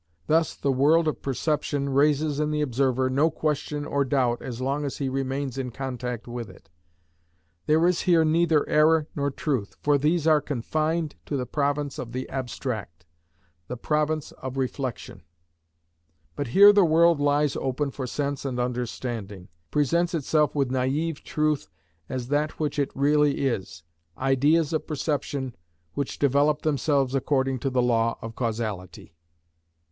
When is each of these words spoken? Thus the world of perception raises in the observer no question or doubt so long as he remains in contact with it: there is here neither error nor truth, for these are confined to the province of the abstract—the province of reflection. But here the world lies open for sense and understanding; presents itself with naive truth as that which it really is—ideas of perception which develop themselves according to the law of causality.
Thus 0.25 0.55
the 0.55 0.71
world 0.71 1.07
of 1.07 1.21
perception 1.21 1.89
raises 1.91 2.39
in 2.39 2.49
the 2.49 2.61
observer 2.61 3.07
no 3.07 3.29
question 3.29 3.85
or 3.85 4.03
doubt 4.03 4.41
so 4.49 4.63
long 4.63 4.83
as 4.83 4.97
he 4.97 5.09
remains 5.09 5.59
in 5.59 5.69
contact 5.69 6.27
with 6.27 6.49
it: 6.49 6.71
there 7.67 7.85
is 7.85 8.01
here 8.01 8.25
neither 8.25 8.67
error 8.67 9.05
nor 9.15 9.29
truth, 9.29 9.75
for 9.83 9.99
these 9.99 10.25
are 10.25 10.41
confined 10.41 11.17
to 11.27 11.37
the 11.37 11.45
province 11.45 11.99
of 11.99 12.13
the 12.13 12.27
abstract—the 12.29 13.77
province 13.77 14.31
of 14.31 14.57
reflection. 14.57 15.21
But 16.35 16.47
here 16.47 16.73
the 16.73 16.83
world 16.83 17.19
lies 17.19 17.55
open 17.55 17.91
for 17.91 18.07
sense 18.07 18.43
and 18.43 18.59
understanding; 18.59 19.49
presents 19.69 20.15
itself 20.15 20.55
with 20.55 20.71
naive 20.71 21.23
truth 21.23 21.69
as 22.09 22.29
that 22.29 22.59
which 22.59 22.79
it 22.79 22.89
really 22.95 23.45
is—ideas 23.45 24.73
of 24.73 24.87
perception 24.87 25.53
which 25.93 26.17
develop 26.17 26.63
themselves 26.63 27.13
according 27.13 27.59
to 27.59 27.69
the 27.69 27.83
law 27.83 28.17
of 28.23 28.33
causality. 28.33 29.13